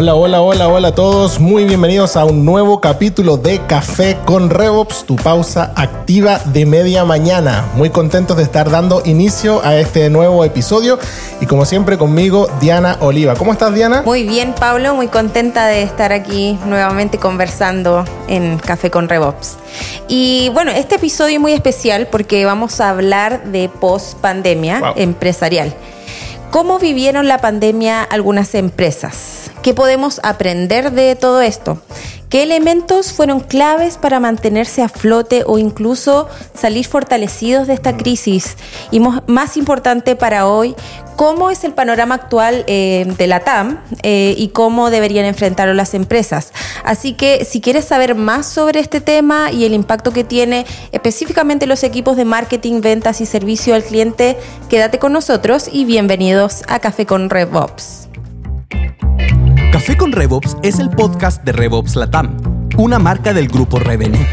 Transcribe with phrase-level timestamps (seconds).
[0.00, 1.40] Hola, hola, hola, hola a todos.
[1.40, 7.04] Muy bienvenidos a un nuevo capítulo de Café con RevOps, tu pausa activa de media
[7.04, 7.68] mañana.
[7.74, 10.98] Muy contentos de estar dando inicio a este nuevo episodio
[11.42, 13.34] y como siempre conmigo Diana Oliva.
[13.34, 14.00] ¿Cómo estás Diana?
[14.00, 19.58] Muy bien Pablo, muy contenta de estar aquí nuevamente conversando en Café con RevOps.
[20.08, 25.74] Y bueno, este episodio es muy especial porque vamos a hablar de post pandemia empresarial.
[26.50, 29.52] ¿Cómo vivieron la pandemia algunas empresas?
[29.62, 31.80] ¿Qué podemos aprender de todo esto?
[32.30, 38.56] ¿Qué elementos fueron claves para mantenerse a flote o incluso salir fortalecidos de esta crisis?
[38.92, 40.76] Y más importante para hoy,
[41.16, 45.92] cómo es el panorama actual eh, de la TAM eh, y cómo deberían enfrentarlo las
[45.92, 46.52] empresas.
[46.84, 51.66] Así que si quieres saber más sobre este tema y el impacto que tiene específicamente
[51.66, 56.78] los equipos de marketing, ventas y servicio al cliente, quédate con nosotros y bienvenidos a
[56.78, 58.09] Café con RevOps.
[59.80, 62.36] Café con RevOps es el podcast de RevOps Latam,
[62.76, 64.26] una marca del grupo Revenue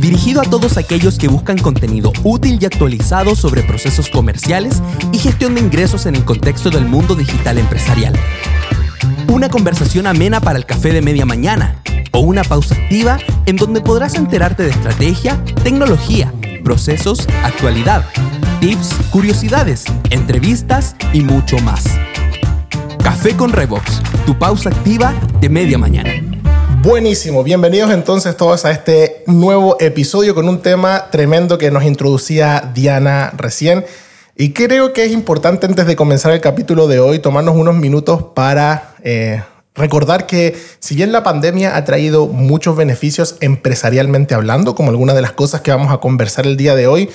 [0.00, 5.54] dirigido a todos aquellos que buscan contenido útil y actualizado sobre procesos comerciales y gestión
[5.54, 8.12] de ingresos en el contexto del mundo digital empresarial.
[9.28, 11.80] Una conversación amena para el café de media mañana
[12.10, 16.32] o una pausa activa en donde podrás enterarte de estrategia, tecnología,
[16.64, 18.04] procesos, actualidad,
[18.58, 21.84] tips, curiosidades, entrevistas y mucho más.
[23.06, 26.10] Café con Revox, tu pausa activa de media mañana.
[26.82, 32.72] Buenísimo, bienvenidos entonces todos a este nuevo episodio con un tema tremendo que nos introducía
[32.74, 33.84] Diana recién.
[34.34, 38.24] Y creo que es importante antes de comenzar el capítulo de hoy tomarnos unos minutos
[38.34, 39.40] para eh,
[39.76, 45.22] recordar que si bien la pandemia ha traído muchos beneficios empresarialmente hablando, como algunas de
[45.22, 47.08] las cosas que vamos a conversar el día de hoy,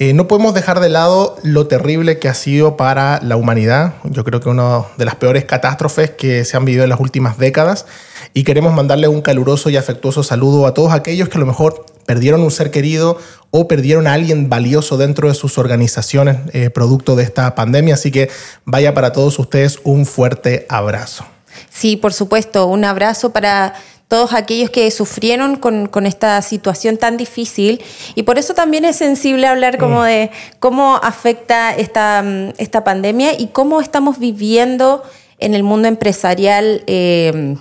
[0.00, 3.96] eh, no podemos dejar de lado lo terrible que ha sido para la humanidad.
[4.04, 7.36] Yo creo que una de las peores catástrofes que se han vivido en las últimas
[7.36, 7.84] décadas.
[8.32, 11.84] Y queremos mandarle un caluroso y afectuoso saludo a todos aquellos que a lo mejor
[12.06, 13.18] perdieron un ser querido
[13.50, 17.92] o perdieron a alguien valioso dentro de sus organizaciones eh, producto de esta pandemia.
[17.92, 18.30] Así que
[18.64, 21.26] vaya para todos ustedes un fuerte abrazo.
[21.68, 23.74] Sí, por supuesto, un abrazo para
[24.10, 27.80] todos aquellos que sufrieron con, esta situación tan difícil.
[28.16, 30.04] Y por eso también es sensible hablar como mm.
[30.04, 32.24] de cómo afecta esta,
[32.58, 35.04] esta pandemia y cómo estamos viviendo
[35.38, 36.82] en el mundo empresarial.
[36.88, 37.54] Eh,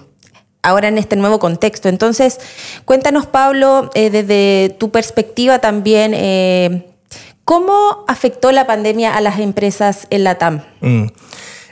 [0.64, 1.88] ahora en este nuevo contexto.
[1.88, 2.40] Entonces,
[2.84, 6.88] cuéntanos, Pablo, eh, desde tu perspectiva también, eh,
[7.46, 10.64] ¿cómo afectó la pandemia a las empresas en la TAM?
[10.81, 11.06] Mm.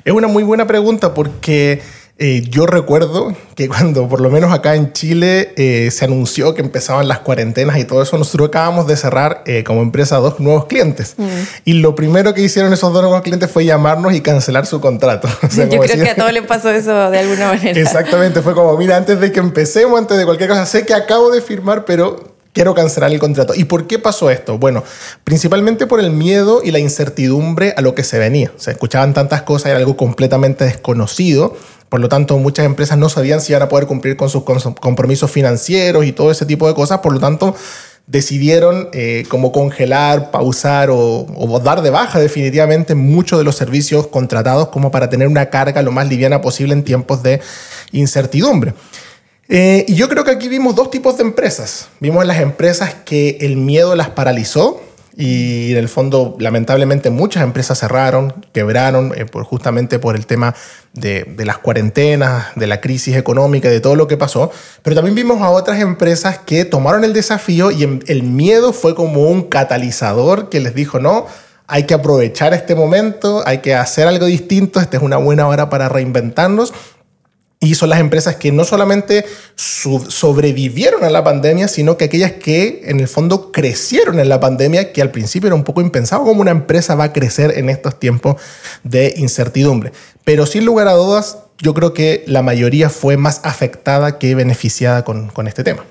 [0.05, 1.81] Es una muy buena pregunta porque
[2.19, 6.61] eh, yo recuerdo que cuando, por lo menos acá en Chile, eh, se anunció que
[6.61, 10.65] empezaban las cuarentenas y todo eso, nosotros acabamos de cerrar eh, como empresa dos nuevos
[10.65, 11.13] clientes.
[11.17, 11.27] Mm.
[11.65, 15.27] Y lo primero que hicieron esos dos nuevos clientes fue llamarnos y cancelar su contrato.
[15.55, 17.79] yo creo que a todos les pasó eso de alguna manera.
[17.79, 21.29] Exactamente, fue como, mira, antes de que empecemos, antes de cualquier cosa, sé que acabo
[21.29, 23.53] de firmar, pero quiero cancelar el contrato.
[23.53, 24.57] ¿Y por qué pasó esto?
[24.57, 24.83] Bueno,
[25.23, 28.51] principalmente por el miedo y la incertidumbre a lo que se venía.
[28.57, 31.55] Se escuchaban tantas cosas, era algo completamente desconocido.
[31.87, 35.29] Por lo tanto, muchas empresas no sabían si iban a poder cumplir con sus compromisos
[35.29, 36.97] financieros y todo ese tipo de cosas.
[37.01, 37.53] Por lo tanto,
[38.07, 44.07] decidieron eh, como congelar, pausar o, o, dar de baja definitivamente muchos de los servicios
[44.07, 47.39] contratados como para tener una carga lo más liviana posible en tiempos de
[47.91, 48.73] incertidumbre.
[49.49, 51.87] Eh, y yo creo que aquí vimos dos tipos de empresas.
[51.99, 54.81] Vimos las empresas que el miedo las paralizó
[55.15, 60.53] y en el fondo lamentablemente muchas empresas cerraron, quebraron eh, justamente por el tema
[60.93, 64.51] de, de, las cuarentenas, de la crisis económica, de todo lo que pasó.
[64.83, 69.23] Pero también vimos a otras empresas que tomaron el desafío y el miedo fue como
[69.29, 71.25] un catalizador que les dijo, no,
[71.67, 75.69] hay que aprovechar este momento, hay que hacer algo distinto, esta es una buena hora
[75.69, 76.73] para reinventarnos
[77.59, 79.25] y son las empresas que no solamente
[79.55, 84.93] sobrevivieron a la pandemia, sino que aquellas que en el fondo crecieron en la pandemia,
[84.93, 87.99] que al principio era un poco impensado cómo una empresa va a crecer en estos
[87.99, 88.39] tiempos
[88.83, 89.91] de incertidumbre.
[90.23, 95.03] Pero sin lugar a dudas, yo creo que la mayoría fue más afectada que beneficiada
[95.03, 95.83] con, con este tema.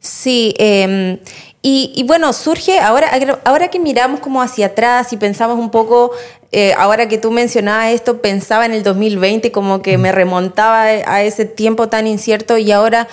[0.00, 1.20] Sí, eh,
[1.62, 3.10] y, bueno, surge, ahora,
[3.44, 6.10] ahora que miramos como hacia atrás y pensamos un poco,
[6.52, 11.22] eh, ahora que tú mencionabas esto, pensaba en el 2020, como que me remontaba a
[11.22, 13.08] ese tiempo tan incierto y ahora,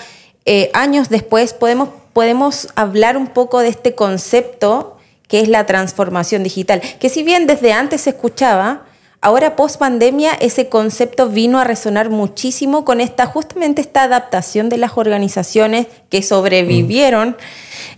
[0.46, 4.96] eh, años después, podemos, podemos hablar un poco de este concepto
[5.28, 8.86] que es la transformación digital, que si bien desde antes se escuchaba,
[9.20, 14.76] Ahora, post pandemia, ese concepto vino a resonar muchísimo con esta, justamente esta adaptación de
[14.76, 17.36] las organizaciones que sobrevivieron.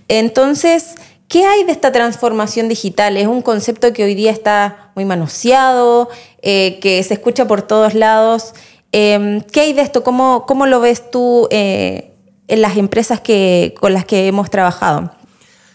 [0.09, 0.95] Entonces,
[1.29, 3.19] ¿qué hay de esta transformación digital?
[3.19, 6.09] Es un concepto que hoy día está muy manoseado,
[6.41, 8.55] eh, que se escucha por todos lados.
[8.93, 10.03] Em, ¿Qué hay de esto?
[10.03, 12.13] ¿Cómo, cómo lo ves tú eh,
[12.49, 15.13] en las empresas que, con las que hemos trabajado?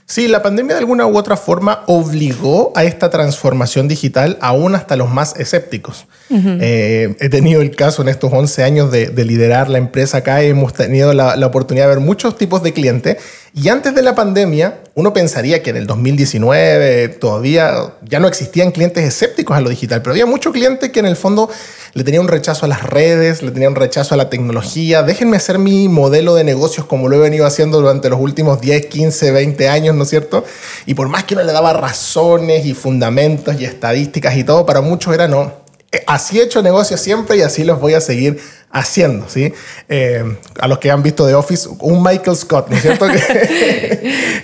[0.08, 4.96] Sí, la pandemia de alguna u otra forma obligó a esta transformación digital aún hasta
[4.96, 6.06] los más escépticos.
[6.30, 10.74] Eh, he tenido el caso en estos 11 años de, liderar la empresa acá, hemos
[10.74, 13.18] tenido la, la, oportunidad de ver muchos tipos de clientes.
[13.56, 18.72] Y antes de la pandemia uno pensaría que en el 2019 todavía ya no existían
[18.72, 21.50] clientes escépticos a lo digital, pero había muchos clientes que en el fondo
[21.94, 25.04] le tenían un rechazo a las redes, le tenían un rechazo a la tecnología.
[25.04, 28.86] Déjenme hacer mi modelo de negocios como lo he venido haciendo durante los últimos 10,
[28.86, 30.46] 15, 20 años, ¿no es cierto?
[30.86, 34.80] Y por más que uno le daba razones y fundamentos y estadísticas y todo, para
[34.80, 35.65] muchos era no.
[35.96, 38.38] Eh, así he hecho negocios siempre y así los voy a seguir
[38.70, 39.54] haciendo, ¿sí?
[39.88, 43.08] Eh, a los que han visto The Office, un Michael Scott, ¿no es cierto?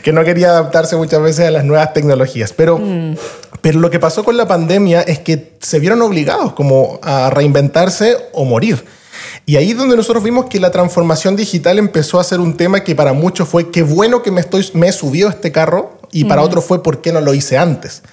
[0.01, 2.53] que, no quería adaptarse muchas veces a las nuevas tecnologías.
[2.53, 3.17] Pero, mm.
[3.61, 8.15] pero lo que pasó con la pandemia es que se vieron obligados como a reinventarse
[8.31, 8.85] o morir.
[9.45, 12.85] Y ahí es donde nosotros vimos que la transformación digital empezó a ser un tema
[12.85, 15.99] que para muchos fue qué bueno que me, estoy, me he subido a este carro
[16.13, 16.45] y para mm.
[16.45, 18.03] otros fue por qué no lo hice antes.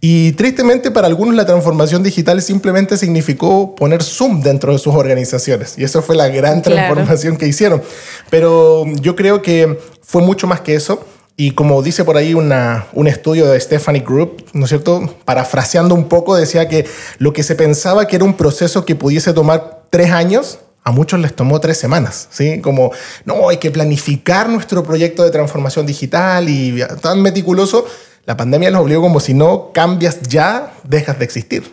[0.00, 5.74] Y tristemente para algunos la transformación digital simplemente significó poner Zoom dentro de sus organizaciones.
[5.76, 7.82] Y eso fue la gran transformación que hicieron.
[8.30, 11.04] Pero yo creo que fue mucho más que eso.
[11.36, 15.16] Y como dice por ahí una, un estudio de Stephanie Group, ¿no es cierto?
[15.24, 16.86] Parafraseando un poco, decía que
[17.18, 21.20] lo que se pensaba que era un proceso que pudiese tomar tres años, a muchos
[21.20, 22.60] les tomó tres semanas, ¿sí?
[22.60, 22.90] Como,
[23.24, 27.86] no, hay que planificar nuestro proyecto de transformación digital y tan meticuloso
[28.28, 31.72] la pandemia nos obligó como si no cambias ya, dejas de existir.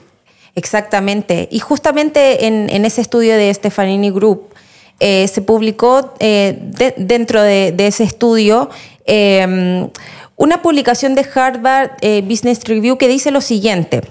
[0.55, 1.49] Exactamente.
[1.51, 4.53] Y justamente en, ese estudio de Stefanini Group
[5.01, 6.57] eh, se publicó eh,
[6.95, 8.69] dentro de, ese estudio
[9.03, 9.89] em,
[10.37, 14.03] una publicación de Harvard eh, Business Review que dice lo siguiente,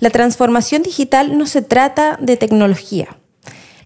[0.00, 3.16] la transformación digital no se trata de tecnología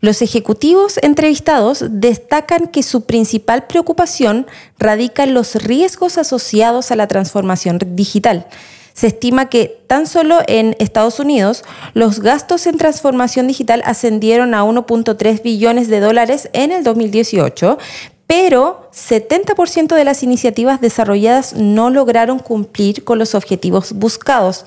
[0.01, 4.47] los ejecutivos entrevistados destacan que su principal preocupación
[4.79, 8.47] radica en los riesgos asociados a la transformación digital.
[8.95, 11.65] Se estima que tan solo en Estados Unidos
[11.95, 17.79] los gastos en transformación digital ascendieron a 1.3 billones de dólares en el 2018,
[18.27, 24.65] pero 70% de las iniciativas desarrolladas no lograron cumplir con los objetivos buscados.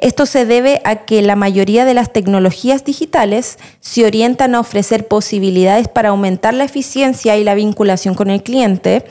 [0.00, 5.06] Esto se debe a que la mayoría de las tecnologías digitales se orientan a ofrecer
[5.06, 9.04] posibilidades para aumentar la eficiencia y la vinculación con el cliente,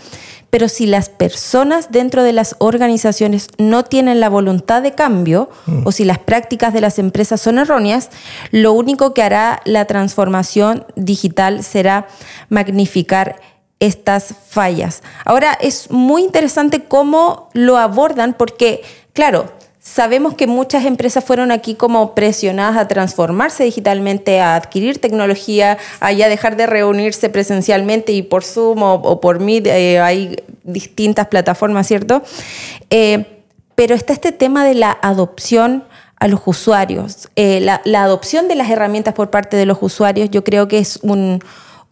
[0.50, 5.86] pero si las personas dentro de las organizaciones no tienen la voluntad de cambio mm.
[5.86, 8.10] o si las prácticas de las empresas son erróneas,
[8.50, 12.08] lo único que hará la transformación digital será
[12.50, 13.40] magnificar
[13.80, 15.04] estas fallas.
[15.24, 18.82] Ahora es muy interesante cómo lo abordan porque,
[19.14, 25.78] claro, Sabemos que muchas empresas fueron aquí como presionadas a transformarse digitalmente, a adquirir tecnología,
[26.02, 31.28] a ya dejar de reunirse presencialmente y por Zoom o, por Meet, eh, hay distintas
[31.28, 32.22] plataformas, ¿cierto?
[32.90, 33.44] Eh,
[33.76, 35.86] pero está este tema de la adopción
[36.18, 37.30] a los usuarios.
[37.38, 41.00] Eh, la, adopción de las herramientas por parte de los usuarios yo creo que es
[41.02, 41.42] un,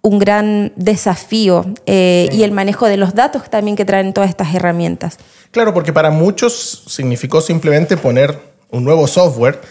[0.08, 5.18] un gran desafío y el manejo de los datos también que traen todas estas herramientas.
[5.52, 8.40] Claro, porque para muchos significó simplemente poner
[8.70, 9.62] un nuevo software,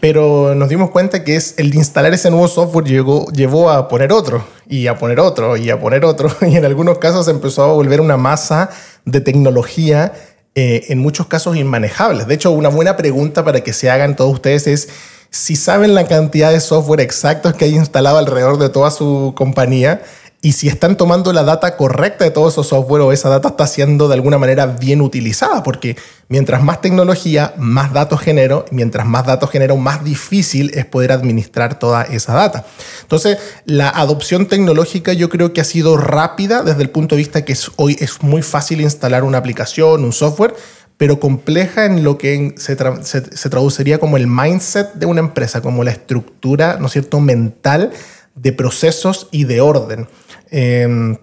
[0.00, 4.12] pero nos dimos cuenta que es el instalar ese nuevo software llegó, llevó a poner
[4.12, 7.72] otro y a poner otro y a poner otro y en algunos casos empezó a
[7.72, 8.70] volver una masa
[9.04, 10.12] de tecnología
[10.54, 12.26] eh, en muchos casos inmanejables.
[12.26, 14.88] De hecho, una buena pregunta para que se hagan todos ustedes es
[15.32, 20.02] si saben la cantidad de software exactos que hay instalado alrededor de toda su compañía
[20.44, 23.66] y si están tomando la data correcta de todo ese software o esa data está
[23.66, 25.96] siendo de alguna manera bien utilizada, porque
[26.28, 31.78] mientras más tecnología, más datos genero, mientras más datos genero, más difícil es poder administrar
[31.78, 32.66] toda esa data.
[33.02, 37.44] Entonces, la adopción tecnológica yo creo que ha sido rápida desde el punto de vista
[37.44, 40.56] que hoy es muy fácil instalar una aplicación, un software,
[41.02, 45.82] pero compleja en lo que se, se traduciría como el mindset de una empresa, como
[45.82, 47.90] la estructura, ¿no es cierto?, mental
[48.36, 50.06] de procesos y de orden.
[50.52, 51.16] Em,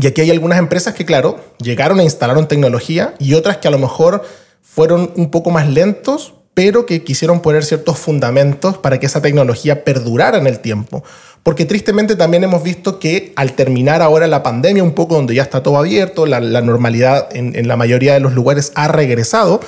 [0.00, 3.70] y aquí hay algunas empresas que, claro, llegaron e instalaron tecnología y otras que a
[3.70, 4.24] lo mejor
[4.62, 9.84] fueron un poco más lentos, pero que quisieron poner ciertos fundamentos para que esa tecnología
[9.84, 11.04] perdurara en el tiempo.
[11.42, 15.42] Porque tristemente también hemos visto que al terminar ahora la pandemia, un poco donde ya
[15.42, 19.60] está todo abierto, la, normalidad en, la mayoría de los lugares ha regresado,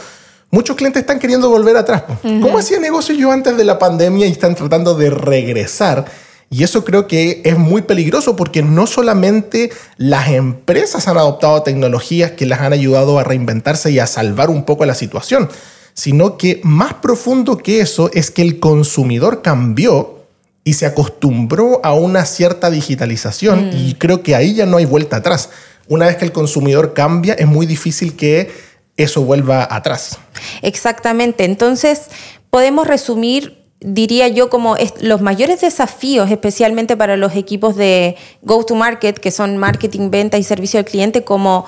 [0.51, 2.05] muchos clientes están queriendo volver atrás.
[2.23, 6.05] ¿Cómo hacía negocio yo antes de la pandemia y están tratando de regresar?
[6.51, 12.33] Y eso creo que es muy peligroso porque no solamente las empresas han adoptado tecnologías
[12.33, 15.49] que las han ayudado a reinventarse y a salvar un poco la situación,
[15.95, 20.22] sino que más profundo que eso es que el consumidor cambió
[20.65, 23.71] y se acostumbró a una cierta digitalización mm.
[23.75, 25.51] y creo que ahí ya no hay vuelta atrás.
[25.89, 28.51] Una vez que el consumidor cambia, es muy difícil que
[28.97, 30.19] eso vuelva atrás.
[30.63, 31.45] Exactamente.
[31.45, 32.03] Entonces,
[32.51, 39.31] podemos resumir diría yo, como los mayores desafíos, especialmente para los equipos de go-to-market, que
[39.31, 41.67] son marketing, venta y servicio al cliente, como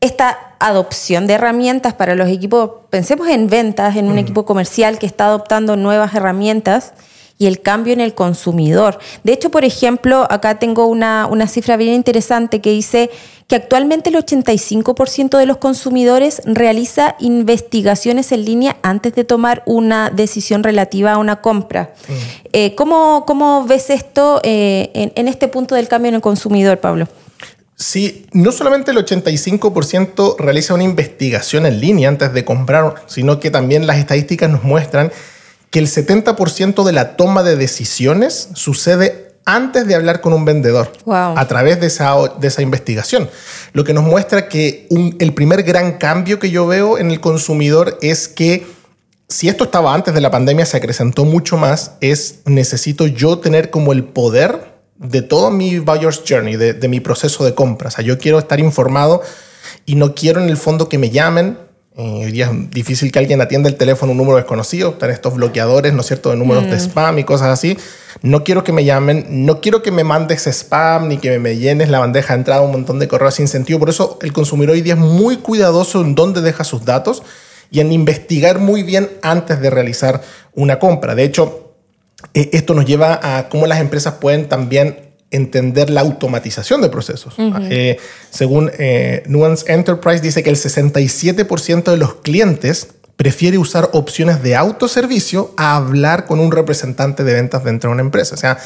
[0.00, 5.06] esta adopción de herramientas para los equipos, pensemos en ventas, en un equipo comercial que
[5.06, 6.92] está adoptando nuevas herramientas
[7.40, 8.98] y el cambio en el consumidor.
[9.24, 13.10] De hecho, por ejemplo, acá tengo una, una cifra bien interesante que dice
[13.48, 20.10] que actualmente el 85% de los consumidores realiza investigaciones en línea antes de tomar una
[20.10, 21.94] decisión relativa a una compra.
[22.08, 22.12] Mm.
[22.52, 27.08] Eh, ¿cómo, ves esto eh, en, en este punto del cambio en el consumidor, Pablo?
[27.74, 33.50] Sí, no solamente el 85% realiza una investigación en línea antes de comprar, sino que
[33.50, 35.10] también las estadísticas nos muestran
[35.70, 40.92] que el 70% de la toma de decisiones sucede antes de hablar con un vendedor
[41.06, 43.30] a través de esa, de esa investigación.
[43.72, 44.86] Lo que nos muestra que
[45.18, 48.66] el primer gran cambio que yo veo en el consumidor es que
[49.28, 53.70] si esto estaba antes de la pandemia, se acrecentó mucho más, es necesito yo tener
[53.70, 57.88] como el poder de todo mi buyer's journey, de, de mi proceso de compra.
[57.88, 59.22] O sea, yo quiero estar informado
[59.86, 61.58] y no quiero en el fondo que me llamen,
[61.96, 65.34] eh, hoy día es difícil que alguien atienda el teléfono un número desconocido, están estos
[65.34, 66.80] bloqueadores, ¿no es cierto?, de números de mm.
[66.80, 67.76] spam y cosas así.
[68.22, 71.88] No quiero que me llamen, no quiero que me mandes spam ni que me llenes
[71.88, 73.78] la bandeja de entrada un montón de correos sin sentido.
[73.78, 77.22] Por eso el consumidor hoy día es muy cuidadoso en dónde deja sus datos
[77.70, 80.22] y en investigar muy bien antes de realizar
[80.54, 81.14] una compra.
[81.14, 81.74] De hecho,
[82.34, 87.34] eh, esto nos lleva a cómo las empresas pueden también entender la automatización de procesos.
[87.70, 87.98] Eh,
[88.30, 94.56] según eh, Nuance Enterprise, dice que el 67% de los clientes prefiere usar opciones de
[94.56, 98.34] autoservicio a hablar con un representante de ventas dentro de una empresa.
[98.34, 98.58] O sea,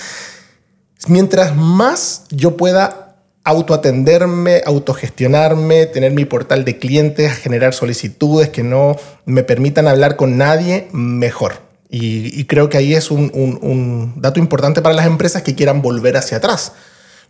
[1.09, 8.97] mientras más yo pueda autoatenderme, autogestionarme, tener mi portal de clientes, generar solicitudes que no
[9.27, 11.64] me permitan hablar con nadie, mejor.
[11.97, 16.39] Y, creo que ahí es un, dato importante para las empresas que quieran volver hacia
[16.39, 16.73] atrás.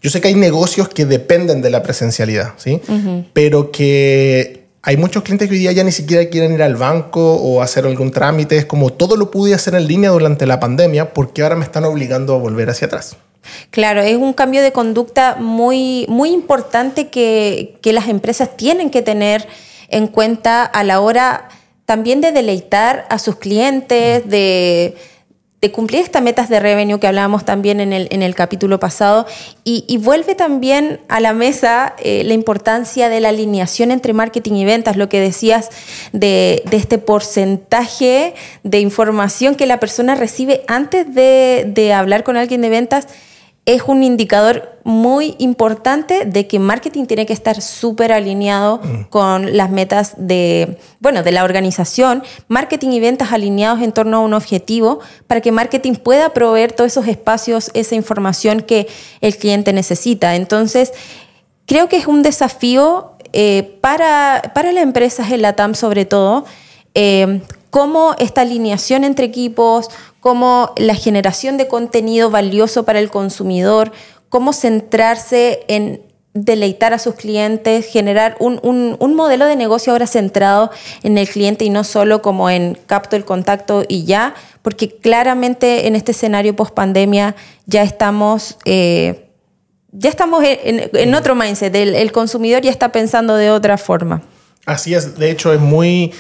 [0.01, 2.81] Yo sé que hay negocios que dependen de la presencialidad, ¿sí?
[3.35, 7.37] Pero que hay muchos clientes que hoy día ya ni siquiera quieren ir al banco
[7.37, 8.57] o hacer algún trámite.
[8.57, 11.85] Es como todo lo pude hacer en línea durante la pandemia, porque ahora me están
[11.85, 13.17] obligando a volver hacia atrás?
[13.69, 19.03] Claro, es un cambio de conducta muy, muy importante que, que las empresas tienen que
[19.03, 19.47] tener
[19.89, 21.51] en cuenta a la hora
[21.87, 24.97] también de deleitar a sus clientes, de,
[25.73, 29.27] cumplir estas metas de revenue que hablábamos también en el, en el capítulo pasado,
[29.65, 34.65] y, vuelve también a la mesa eh, la importancia de la alineación entre marketing y
[34.67, 35.71] ventas, lo que decías
[36.13, 42.37] de, de, este porcentaje de información que la persona recibe antes de, de hablar con
[42.37, 43.09] alguien de ventas
[43.67, 49.05] es un indicador muy importante de que marketing tiene que estar súper alineado mm.
[49.09, 54.21] con las metas de, bueno, de la organización, marketing y ventas alineados en torno a
[54.21, 58.87] un objetivo para que marketing pueda proveer todos esos espacios, esa información que
[59.23, 60.37] el cliente necesita.
[60.37, 60.93] Entonces,
[61.65, 66.45] creo que es un desafío eh, para, para las empresas en la TAM sobre todo,
[66.95, 67.41] eh,
[67.75, 69.91] cómo esta alineación entre equipos,
[70.21, 73.91] cómo la generación de contenido valioso para el consumidor,
[74.29, 76.01] cómo centrarse en
[76.35, 78.61] deleitar a sus clientes, generar un,
[79.17, 80.71] modelo de negocio ahora centrado
[81.03, 85.89] en el cliente y no solo como en capto el contacto y ya, porque claramente
[85.89, 87.35] en este escenario post pandemia
[87.67, 89.31] ya estamos, eh,
[89.91, 94.23] ya estamos en, otro mindset, el consumidor ya está pensando de otra forma.
[94.65, 96.13] Así es, de hecho es muy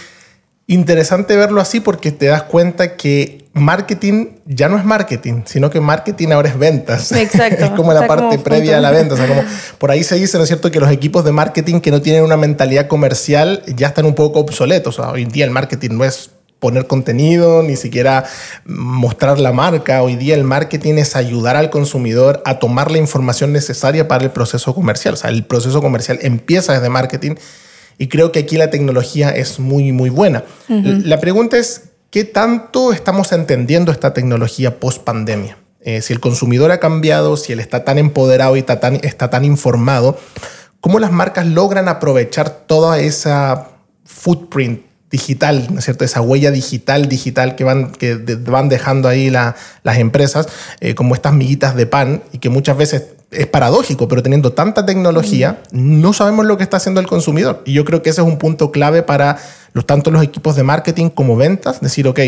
[0.66, 5.80] interesante verlo así porque te das cuenta que marketing ya no es marketing, sino que
[5.80, 7.12] marketing ahora es ventas.
[7.12, 7.64] Exacto.
[7.64, 9.14] es como la parte previa a la venta.
[9.14, 9.42] O sea, como
[9.78, 12.24] por ahí se dice, ¿no es cierto?, que los equipos de marketing que no tienen
[12.24, 14.98] una mentalidad comercial ya están un poco obsoletos.
[14.98, 18.24] O sea, hoy en día el marketing no es poner contenido, ni siquiera
[18.64, 20.02] mostrar la marca.
[20.02, 24.30] Hoy día el marketing es ayudar al consumidor a tomar la información necesaria para el
[24.30, 25.12] proceso comercial.
[25.12, 27.34] O sea, el proceso comercial empieza desde marketing
[27.98, 30.44] y creo que aquí la tecnología es muy, muy buena.
[30.68, 35.58] La pregunta es, ¿qué tanto estamos entendiendo esta tecnología post pandemia?
[35.80, 39.28] Eh, si el consumidor ha cambiado, si él está tan empoderado y está tan, está
[39.28, 40.18] tan informado,
[40.80, 43.68] ¿cómo las marcas logran aprovechar toda esa
[44.04, 44.80] footprint
[45.14, 46.04] digital, ¿no es cierto?
[46.04, 48.16] Esa huella digital, digital que van, que
[48.46, 50.48] van dejando ahí las empresas,
[50.80, 54.84] eh, como estas miguitas de pan, y que muchas veces es paradójico, pero teniendo tanta
[54.84, 57.62] tecnología, no sabemos lo que está haciendo el consumidor.
[57.64, 59.38] Y yo creo que ese es un punto clave para
[59.72, 62.18] los, tanto los equipos de marketing como ventas, decir, ok,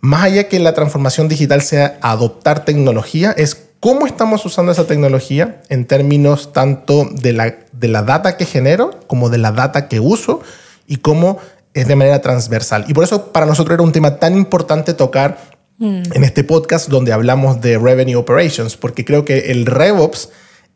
[0.00, 5.62] más allá que la transformación digital sea adoptar tecnología, es cómo estamos usando esa tecnología
[5.70, 10.00] en términos tanto de la, de la data que genero como de la data que
[10.00, 10.42] uso
[10.86, 11.38] y cómo
[11.76, 12.86] es de manera transversal.
[12.88, 15.38] Y por eso para nosotros era un tema tan importante tocar
[15.76, 16.02] mm.
[16.14, 20.30] en este podcast donde hablamos de Revenue Operations, porque creo que el RevOps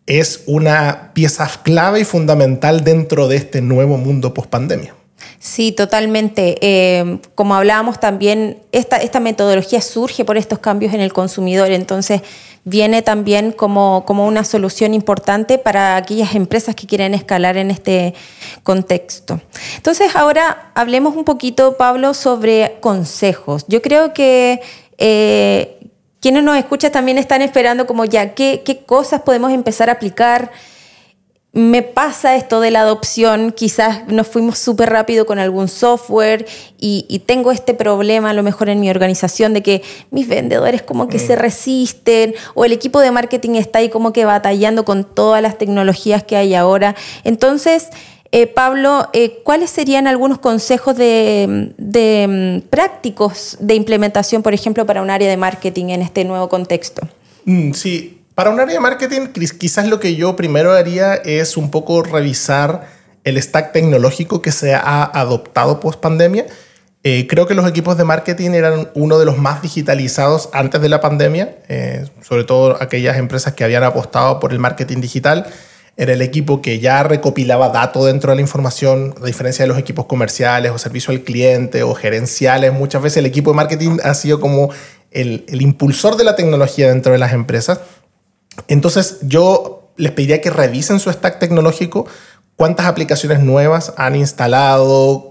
[0.04, 4.94] es una pieza clave y fundamental dentro de este nuevo mundo post pandemia.
[5.38, 6.58] Sí, totalmente.
[6.60, 12.20] Eh, como hablábamos también, esta, esta metodología surge por estos cambios en el consumidor, entonces
[12.64, 18.14] viene también como, como una solución importante para aquellas empresas que quieren escalar en este
[18.62, 19.40] contexto.
[19.76, 23.64] Entonces ahora hablemos un poquito, Pablo, sobre consejos.
[23.68, 24.60] Yo creo que...
[24.98, 25.76] Eh,
[26.20, 30.50] quienes nos escuchan también están esperando como ya qué, qué cosas podemos empezar a aplicar,
[31.52, 36.46] me pasa esto de la adopción, quizás nos fuimos súper rápido con algún software
[36.78, 41.08] y, tengo este problema a lo mejor en mi organización de que mis vendedores como
[41.08, 45.42] que se resisten o el equipo de marketing está ahí como que batallando con todas
[45.42, 46.96] las tecnologías que hay ahora.
[47.24, 47.88] Entonces,
[48.32, 54.86] eh, Pablo, eh, ¿cuáles serían algunos consejos de, de, mm, prácticos de implementación, por ejemplo,
[54.86, 57.06] para un área de marketing en este nuevo contexto?
[57.44, 59.26] Mm, sí, para un área de marketing,
[59.58, 62.86] quizás lo que yo primero haría es un poco revisar
[63.22, 66.46] el stack tecnológico que se ha adoptado post pandemia.
[67.04, 70.88] Eh, creo que los equipos de marketing eran uno de los más digitalizados antes de
[70.88, 75.46] la pandemia, eh, sobre todo aquellas empresas que habían apostado por el marketing digital.
[75.98, 79.76] Era el equipo que ya recopilaba datos dentro de la información, a diferencia de los
[79.76, 82.72] equipos comerciales o servicio al cliente o gerenciales.
[82.72, 84.70] Muchas veces el equipo de marketing ha sido como
[85.10, 87.80] el, el impulsor de la tecnología dentro de las empresas.
[88.68, 92.06] Entonces yo les pediría que revisen su stack tecnológico,
[92.56, 95.30] cuántas aplicaciones nuevas han instalado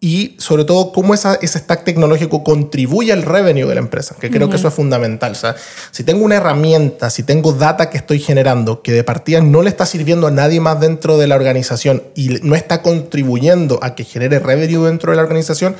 [0.00, 4.48] y sobre todo cómo ese stack tecnológico contribuye al revenue de la empresa, que creo
[4.48, 5.32] que eso es fundamental.
[5.32, 5.56] O sea,
[5.90, 9.70] si tengo una herramienta, si tengo data que estoy generando que de partida no le
[9.70, 14.04] está sirviendo a nadie más dentro de la organización y no está contribuyendo a que
[14.04, 15.74] genere revenue dentro de la organización,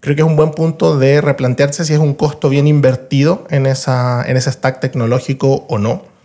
[0.00, 3.66] creo que es un buen punto de replantearse si es un costo bien invertido en,
[3.66, 6.17] esa, en ese stack tecnológico o no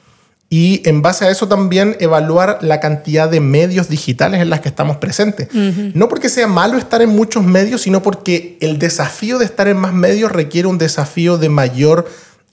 [0.50, 4.70] y en base a eso también evaluar la cantidad de medios digitales en las que
[4.70, 5.48] estamos presentes.
[5.54, 9.78] No porque sea malo estar en muchos medios, sino porque el desafío de estar en
[9.78, 12.08] más medios requiere un desafío de mayor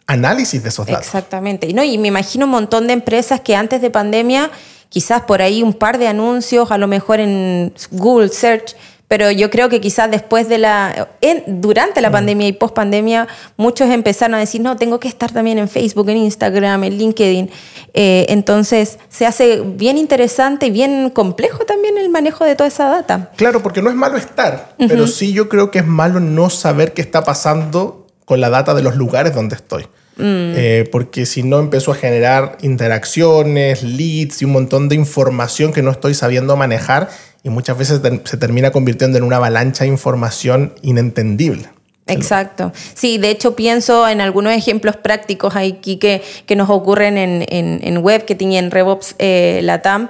[0.06, 1.06] análisis de esos datos.
[1.06, 1.66] Exactamente.
[1.68, 4.50] Y, no, y me imagino un montón de empresas que antes de pandemia,
[4.88, 8.76] quizás por ahí un par de anuncios, a lo mejor en Google Search,
[9.10, 11.08] pero yo creo que quizás después de la,
[11.48, 12.12] durante la mm.
[12.12, 16.08] pandemia y post pandemia, muchos empezaron a decir, no, tengo que estar también en Facebook,
[16.10, 17.50] en Instagram, en LinkedIn.
[17.92, 22.88] Eh, entonces se hace bien interesante y bien complejo también el manejo de toda esa
[22.88, 23.32] data.
[23.34, 26.92] Claro, porque no es malo estar, pero sí yo creo que es malo no saber
[26.92, 29.88] qué está pasando con la data de los lugares donde estoy.
[30.18, 30.54] Mm.
[30.54, 35.82] Eh, porque si no empezó a generar interacciones, leads y un montón de información que
[35.82, 37.08] no estoy sabiendo manejar
[37.42, 41.68] y muchas veces se termina convirtiendo en una avalancha de información inentendible.
[42.06, 42.72] Exacto.
[42.94, 47.98] Sí, de hecho pienso en algunos ejemplos prácticos aquí que, que nos ocurren en, en,
[47.98, 50.08] web, que en RevOps eh, Latam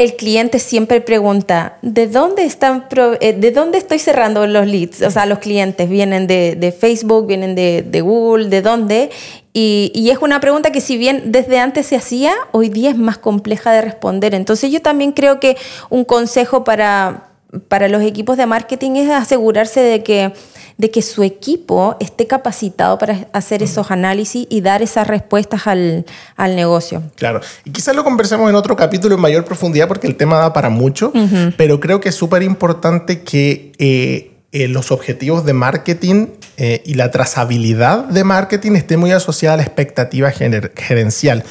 [0.00, 2.86] el cliente siempre pregunta, ¿de dónde, están
[3.20, 5.02] eh, ¿de dónde estoy cerrando los leads?
[5.02, 9.10] O sea, los clientes vienen de, Facebook, vienen de, Google, ¿de dónde?
[9.52, 12.96] Y, y, es una pregunta que si bien desde antes se hacía, hoy día es
[12.96, 14.34] más compleja de responder.
[14.34, 15.58] Entonces yo también creo que
[15.90, 17.28] un consejo para,
[17.68, 20.32] para los equipos de marketing es asegurarse de que
[20.80, 26.06] de que su equipo esté capacitado para hacer esos análisis y dar esas respuestas al,
[26.38, 27.02] negocio.
[27.16, 30.54] Claro, y quizás lo conversemos en otro capítulo en mayor profundidad porque el tema da
[30.54, 31.12] para mucho,
[31.58, 36.94] pero creo que es súper importante que eh, eh, los objetivos de marketing eh, y
[36.94, 41.44] la trazabilidad de marketing estén muy asociada a la expectativa gerencial.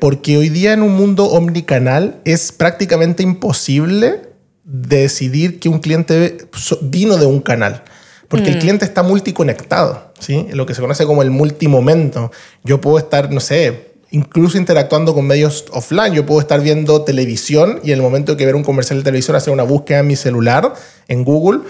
[0.00, 4.20] porque hoy día en un mundo omnicanal es prácticamente imposible
[4.64, 6.36] decidir que un cliente
[6.82, 7.84] vino de un canal
[8.28, 8.60] porque el mm.
[8.60, 10.46] cliente está multiconectado, ¿sí?
[10.52, 12.30] Lo que se conoce como el multimomento.
[12.62, 16.12] Yo puedo estar, no sé, incluso interactuando con medios offline.
[16.12, 19.36] Yo puedo estar viendo televisión y en el momento que ver un comercial de televisión,
[19.36, 20.74] hacer una búsqueda en mi celular,
[21.08, 21.60] en Google,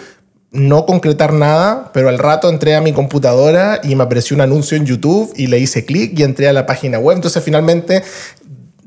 [0.50, 4.76] no concretar nada, pero al rato entré a mi computadora y me apareció un anuncio
[4.76, 7.16] en YouTube y le hice clic y entré a la página web.
[7.16, 8.02] Entonces finalmente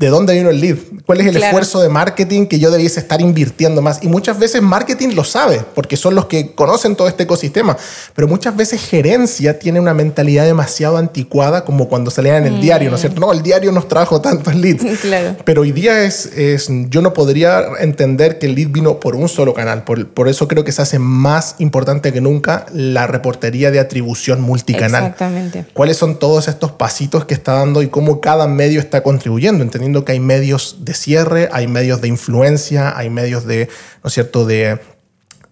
[0.02, 0.78] ¿de dónde vino el lead?
[1.06, 4.00] ¿Cuál es el esfuerzo de marketing que yo debiese estar invirtiendo más?
[4.02, 7.78] Y muchas veces marketing lo sabe, porque son los que conocen todo este ecosistema,
[8.16, 12.90] pero muchas veces gerencia tiene una mentalidad demasiado anticuada como cuando se en el diario,
[12.90, 13.20] ¿no es cierto?
[13.20, 14.86] No, el diario nos trajo tantos leads.
[15.02, 15.36] Claro.
[15.46, 19.28] Pero hoy día es, es, yo no podría entender que el lead vino por un
[19.28, 23.72] solo canal, por, por eso creo que se hace más importante que nunca la reportería
[23.72, 25.04] de atribución multicanal.
[25.04, 25.66] Exactamente.
[25.74, 29.64] ¿Cuáles son todos estos pasitos que está dando y cómo cada medio está contribuyendo?
[29.64, 33.70] Entendiendo que hay medios de cierre, hay medios de influencia, hay medios de,
[34.04, 34.80] ¿no es cierto?, de,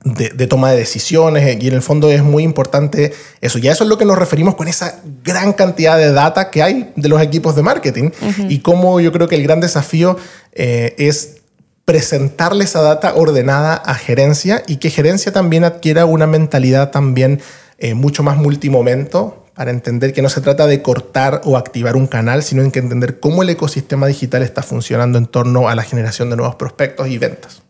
[0.04, 3.60] de, toma de decisiones y en el fondo es muy importante eso.
[3.60, 6.64] Y a eso es lo que nos referimos con esa gran cantidad de data que
[6.64, 8.12] hay de los equipos de marketing
[8.48, 10.18] y cómo yo creo que el gran desafío
[10.54, 11.38] eh, es
[11.84, 17.42] presentarle esa data ordenada a gerencia y que gerencia también adquiera una mentalidad también
[17.78, 22.08] eh, mucho más multimomento para entender que no se trata de cortar o activar un
[22.08, 25.84] canal, sino en que entender cómo el ecosistema digital está funcionando en torno a la
[25.84, 27.62] generación de nuevos prospectos y ventas.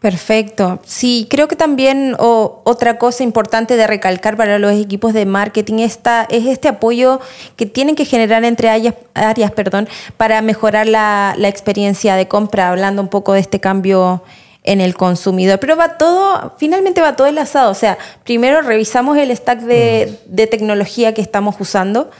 [0.00, 0.80] Perfecto.
[0.84, 5.98] Sí, creo que también otra cosa importante de recalcar para los equipos de marketing es
[6.28, 7.20] este apoyo
[7.56, 8.68] que tienen que generar entre
[9.14, 14.22] áreas, perdón, para mejorar la experiencia de compra, hablando un poco de este cambio
[14.64, 15.60] en el consumidor.
[15.60, 17.70] Pero va todo, finalmente va todo enlazado.
[17.70, 20.18] O sea, primero revisamos el stack de,
[20.50, 22.10] tecnología que estamos usando,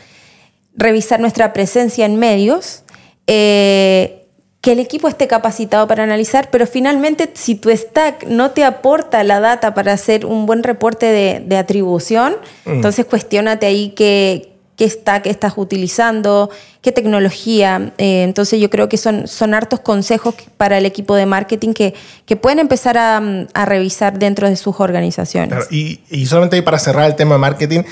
[0.76, 2.82] revisar nuestra presencia en medios,
[3.26, 4.20] eh,
[4.60, 9.22] que el equipo esté capacitado para analizar, pero finalmente si tu stack no te aporta
[9.22, 12.70] la data para hacer un buen reporte de, atribución, mm.
[12.70, 16.50] entonces cuestionate ahí que qué stack estás utilizando,
[16.82, 17.92] qué tecnología.
[17.98, 21.94] Eh, entonces yo creo que son, son hartos consejos para el equipo de marketing que,
[22.26, 23.20] que pueden empezar a,
[23.64, 25.66] revisar dentro de sus organizaciones.
[25.70, 27.82] y, y, solamente para cerrar el tema de marketing,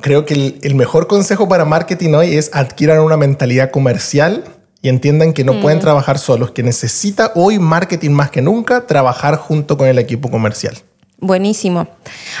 [0.00, 4.44] creo que el, mejor consejo para marketing hoy es adquieran una mentalidad comercial
[4.80, 5.60] y entiendan que no mm.
[5.60, 10.30] pueden trabajar solos, que necesita hoy marketing más que nunca trabajar junto con el equipo
[10.30, 10.76] comercial.
[11.20, 11.88] Buenísimo.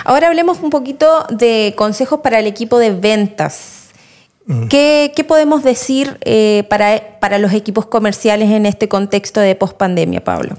[0.04, 3.87] Ahora hablemos un poquito de consejos para el equipo de ventas.
[4.70, 10.56] ¿Qué, podemos decir eh, para, para, los equipos comerciales en este contexto de pospandemia, Pablo?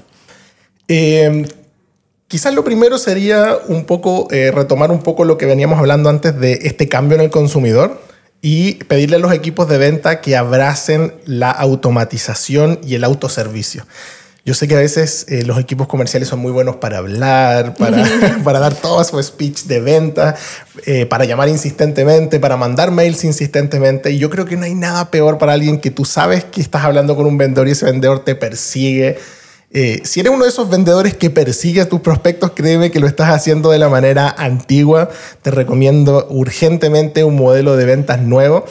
[0.88, 1.48] Eh,
[2.28, 6.40] quizás lo primero sería un poco eh, retomar un poco lo que veníamos hablando antes
[6.40, 8.00] de este cambio en el consumidor
[8.42, 13.86] y pedirle a los equipos de venta que abracen la automatización y el autoservicio.
[14.50, 18.04] Yo sé que a veces eh, los equipos comerciales son muy buenos para hablar, para,
[18.44, 20.36] para dar todo su speech de venta,
[20.88, 24.10] eh, para llamar insistentemente, para mandar mails insistentemente.
[24.10, 26.84] Y yo creo que no hay nada peor para alguien que tú sabes que estás
[26.84, 29.20] hablando con un vendedor y ese vendedor te persigue.
[29.70, 33.06] Eh, si eres uno de esos vendedores que persigue a tus prospectos, créeme que lo
[33.06, 35.12] estás haciendo de la manera antigua.
[35.44, 38.66] Te recomiendo urgentemente un modelo de ventas nuevo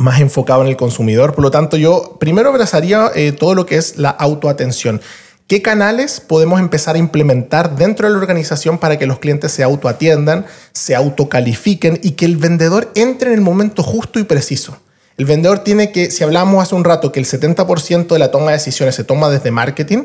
[0.00, 1.34] más enfocado en el consumidor.
[1.34, 5.00] Por lo tanto, yo primero abrazaría eh, todo lo que es la autoatención.
[5.48, 9.62] ¿Qué canales podemos empezar a implementar dentro de la organización para que los clientes se
[9.62, 14.76] autoatiendan, se autocalifiquen y que el vendedor entre en el momento justo y preciso?
[15.16, 18.46] El vendedor tiene que, si hablamos hace un rato que el 70% de la toma
[18.48, 20.04] de decisiones se toma desde marketing,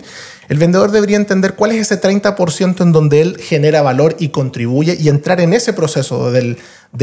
[0.50, 4.98] el vendedor debería entender cuál es ese 30% en donde él genera valor y contribuye
[5.00, 6.58] y entrar en ese proceso de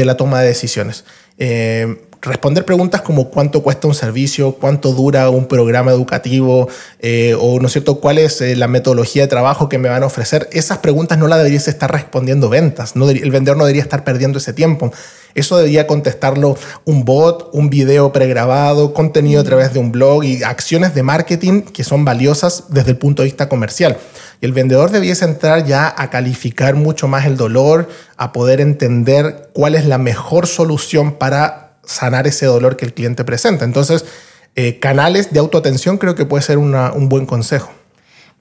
[0.05, 1.05] la toma de decisiones.
[1.37, 7.59] Eh, responder preguntas como cuánto cuesta un servicio, cuánto dura un programa educativo eh, o,
[7.59, 10.47] ¿no es cierto?, cuál es eh, la metodología de trabajo que me van a ofrecer.
[10.51, 12.95] Esas preguntas no las deberías estar respondiendo ventas.
[12.95, 14.91] No el vendedor no debería estar perdiendo ese tiempo.
[15.33, 20.43] Eso debería contestarlo un bot, un video pregrabado, contenido a través de un blog y
[20.43, 23.97] acciones de marketing que son valiosas desde el punto de vista comercial.
[24.41, 29.49] Y el vendedor debiese entrar ya a calificar mucho más el dolor, a poder entender
[29.53, 33.65] cuál es la mejor solución para sanar ese dolor que el cliente presenta.
[33.65, 34.05] Entonces,
[34.55, 37.71] eh, canales de autoatención creo que puede ser un buen consejo.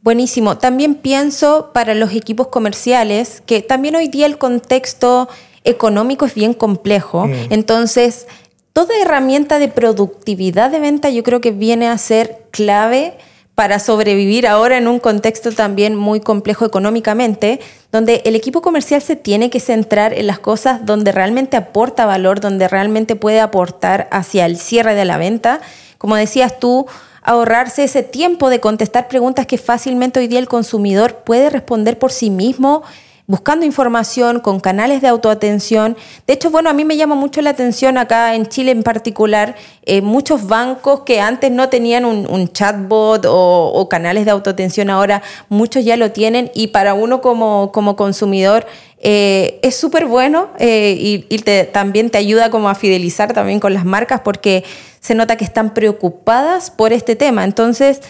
[0.03, 0.57] Buenísimo.
[0.57, 5.29] También pienso para los equipos comerciales que también hoy día el contexto
[5.65, 7.27] económico es bien complejo.
[7.27, 7.35] Mm.
[7.51, 8.27] Entonces,
[8.73, 13.19] toda herramienta de productividad de venta yo creo que viene a ser clave
[13.61, 17.61] para sobrevivir ahora en un contexto también muy complejo económicamente,
[17.93, 22.41] donde el equipo comercial se tiene que centrar en las cosas donde realmente aporta valor,
[22.41, 25.61] donde realmente puede aportar hacia el cierre de la venta.
[25.99, 26.87] Como decías tú,
[27.23, 32.13] ahorrarse ese tiempo de contestar preguntas que fácilmente hoy día el consumidor puede responder por
[32.13, 32.83] sí mismo
[33.31, 35.97] buscando información, con canales de autoatención.
[36.27, 39.55] De hecho, bueno, a mí me llama mucho la atención acá en Chile en particular,
[39.85, 45.85] eh, muchos bancos que antes no tenían un, chatbot o, canales de autoatención, ahora muchos
[45.85, 48.67] ya lo tienen y para uno como, como consumidor
[48.99, 51.39] eh, es súper bueno eh, y,
[51.73, 54.65] también te ayuda como a fidelizar también con las marcas porque
[54.99, 57.45] se nota que están preocupadas por este tema.
[57.45, 58.01] Entonces,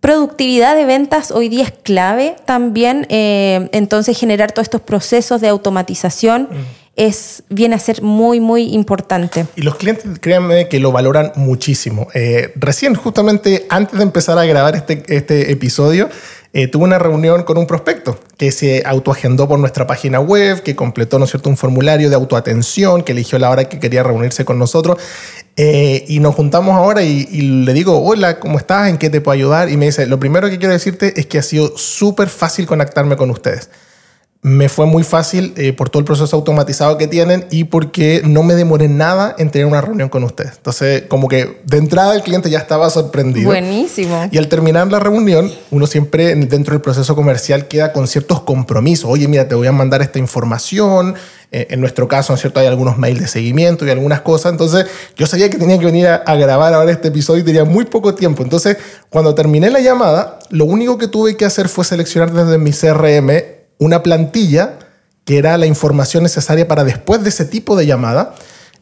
[0.00, 5.48] productividad de ventas hoy día es clave también, eh, entonces generar todos estos procesos de
[5.48, 6.48] automatización.
[6.96, 9.46] Es, viene a ser muy, muy importante.
[9.56, 12.08] Y los clientes, créanme que lo valoran muchísimo.
[12.12, 16.10] Eh, recién, justamente antes de empezar a grabar este, este episodio,
[16.52, 20.74] eh, tuve una reunión con un prospecto que se autoagendó por nuestra página web, que
[20.74, 21.48] completó ¿no es cierto?
[21.48, 24.98] un formulario de autoatención, que eligió la hora que quería reunirse con nosotros.
[25.62, 28.88] Eh, y nos juntamos ahora y, y, le digo, hola, ¿cómo estás?
[28.88, 29.68] ¿En qué te puedo ayudar?
[29.68, 33.18] Y me dice, lo primero que quiero decirte es que ha sido súper fácil conectarme
[33.18, 33.68] con ustedes
[34.42, 38.42] me fue muy fácil eh, por todo el proceso automatizado que tienen y porque no
[38.42, 40.52] me demoré nada en tener una reunión con ustedes.
[40.56, 43.50] Entonces, como que de entrada el cliente ya estaba sorprendido.
[43.50, 44.28] Buenísimo.
[44.30, 49.10] Y al terminar la reunión, uno siempre dentro del proceso comercial queda con ciertos compromisos.
[49.10, 51.16] Oye, mira, te voy a mandar esta información.
[51.52, 52.60] Eh, en nuestro caso, ¿no es cierto?
[52.60, 54.52] Hay algunos mails de seguimiento y algunas cosas.
[54.52, 57.64] Entonces, yo sabía que tenía que venir a, a grabar ahora este episodio y tenía
[57.64, 58.42] muy poco tiempo.
[58.42, 58.78] Entonces,
[59.10, 63.59] cuando terminé la llamada, lo único que tuve que hacer fue seleccionar desde mi CRM
[63.80, 64.78] una plantilla
[65.24, 68.34] que era la información necesaria para después de ese tipo de llamada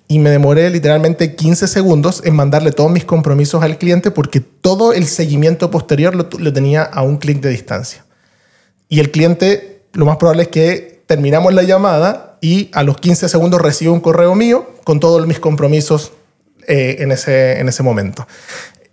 [0.09, 4.93] y me demoré literalmente 15 segundos en mandarle todos mis compromisos al cliente porque todo
[4.93, 8.05] el seguimiento posterior lo, tenía a un clic de distancia.
[8.89, 13.29] Y el cliente, lo más probable es que terminamos la llamada y a los 15
[13.29, 16.13] segundos recibe un correo mío con todos mis compromisos
[16.67, 18.27] eh, en, ese, en ese momento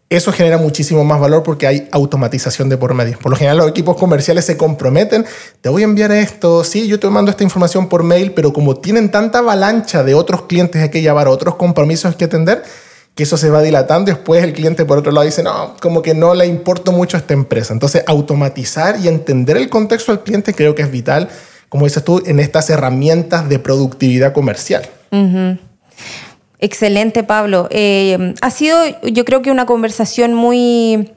[0.09, 3.17] eso genera muchísimo más valor porque hay automatización de por medio.
[3.19, 5.25] Por lo general los equipos comerciales se comprometen,
[5.61, 8.75] te voy a enviar esto, sí, yo te mando esta información por mail, pero como
[8.75, 12.63] tienen tanta avalancha de otros clientes que llevar, otros compromisos que atender,
[13.15, 16.13] que eso se va dilatando, después el cliente por otro lado dice, no, como que
[16.13, 17.73] no le importa mucho a esta empresa.
[17.73, 21.29] Entonces, automatizar y entender el contexto del cliente creo que es vital,
[21.69, 24.87] como dices tú, en estas herramientas de productividad comercial.
[26.65, 27.67] Excelente, Pablo.
[27.69, 31.11] Eh, ha sido, yo creo que una conversación muy,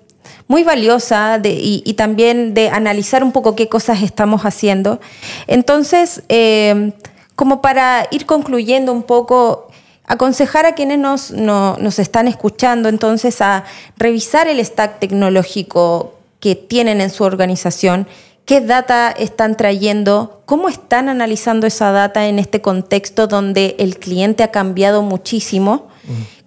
[0.46, 5.00] muy valiosa y, también de analizar un poco qué cosas estamos haciendo.
[5.46, 6.92] Entonces, eh,
[7.34, 9.68] como para ir concluyendo un poco,
[10.04, 13.64] aconsejar a quienes nos, nos están escuchando entonces a
[13.96, 18.06] revisar el stack tecnológico que tienen en su organización
[18.48, 24.42] qué data están trayendo, cómo están analizando esa data en este contexto donde el cliente
[24.42, 25.88] ha cambiado muchísimo,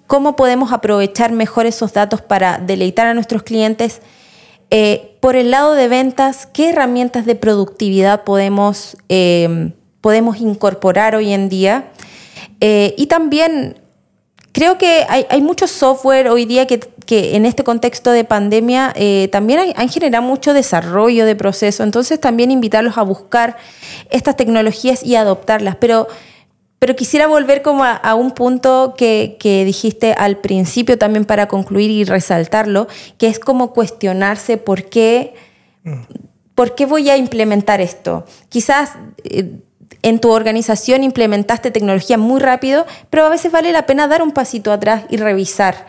[0.07, 4.01] cómo podemos aprovechar mejor esos datos para deleitar a nuestros clientes.
[4.71, 11.31] Eh, por el lado de ventas, ¿qué herramientas de productividad podemos, eh, podemos incorporar hoy
[11.33, 11.91] en día?
[12.61, 13.75] Eh, y también
[14.61, 16.79] creo que hay, hay, mucho software hoy día que
[17.11, 22.21] que en este contexto de pandemia eh, también han generado mucho desarrollo de proceso, entonces
[22.21, 23.57] también invitarlos a buscar
[24.09, 25.75] estas tecnologías y adoptarlas.
[25.75, 26.07] Pero,
[26.79, 31.91] pero quisiera volver como a, un punto que, que, dijiste al principio también para concluir
[31.91, 35.33] y resaltarlo, que es como cuestionarse por qué,
[36.55, 38.25] por qué voy a implementar esto.
[38.47, 38.91] Quizás...
[39.25, 39.59] Eh,
[40.01, 44.31] en tu organización implementaste tecnología muy rápido, pero a veces vale la pena dar un
[44.31, 45.87] pasito atrás y revisar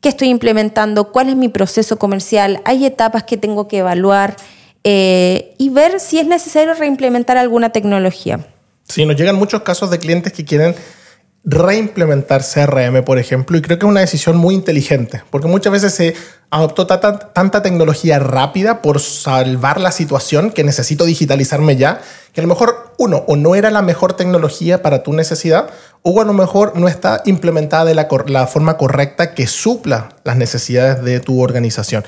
[0.00, 4.36] qué estoy implementando, cuál es mi proceso comercial, hay etapas que tengo que evaluar
[4.84, 8.46] eh, y ver si es necesario reimplementar alguna tecnología.
[8.88, 10.74] Sí, nos llegan muchos casos de clientes que quieren
[11.44, 15.94] reimplementar CRM, por ejemplo, y creo que es una decisión muy inteligente, porque muchas veces
[15.94, 16.14] se
[16.50, 22.00] adoptó tanta, tecnología rápida por salvar la situación que necesito digitalizarme ya,
[22.34, 25.70] que a lo mejor uno o no era la mejor tecnología para tu necesidad,
[26.02, 31.02] o a lo mejor no está implementada de la, forma correcta que supla las necesidades
[31.04, 32.04] de tu organización.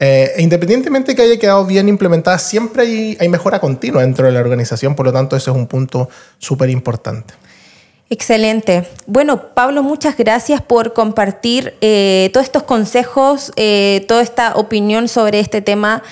[0.00, 4.32] Eh, e independientemente que haya quedado bien implementada, siempre hay, hay mejora continua dentro de
[4.32, 7.34] la organización, por lo tanto ese es un punto súper importante.
[8.10, 8.86] Excelente.
[9.06, 15.40] Bueno, Pablo, muchas gracias por compartir eh, todos estos consejos, eh, toda esta opinión sobre
[15.40, 16.02] este tema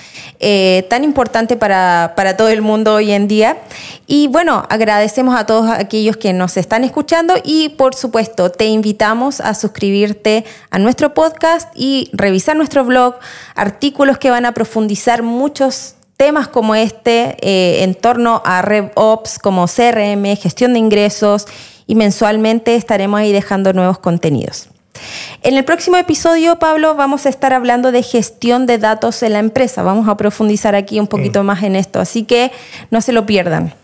[0.40, 3.58] eh, tan importante para, para, todo el mundo hoy en día.
[4.06, 9.42] Y bueno, agradecemos a todos aquellos que nos están escuchando y por supuesto te invitamos
[9.42, 13.16] a suscribirte a nuestro podcast y revisar nuestro blog,
[13.54, 20.36] artículos que van a profundizar muchos temas como este en torno a RevOps como CRM,
[20.36, 21.46] gestión de ingresos
[21.92, 24.70] y mensualmente estaremos ahí dejando nuevos contenidos.
[25.42, 29.40] En el próximo episodio, Pablo, vamos a estar hablando de gestión de datos en la
[29.40, 29.82] empresa.
[29.82, 31.46] Vamos a profundizar aquí un poquito mm.
[31.46, 32.50] más en esto, así que
[32.90, 33.74] no se lo pierdan.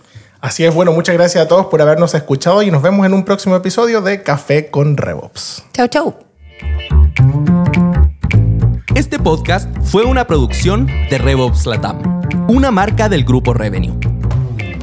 [0.41, 3.27] Así es, bueno, muchas gracias a todos por habernos escuchado y nos vemos en un
[3.27, 5.65] próximo episodio de Café con RevOps.
[5.75, 6.15] Chau, chau.
[8.95, 14.18] Este podcast fue una producción de RevOps Latam, una marca del grupo Revenue.